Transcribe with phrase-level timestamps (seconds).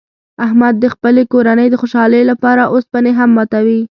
[0.45, 3.81] احمد د خپلې کورنۍ د خوشحالۍ لپاره اوسپنې هم ماتوي.